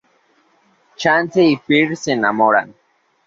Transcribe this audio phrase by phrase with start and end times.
[0.95, 2.73] Chance y Pearl se enamoran.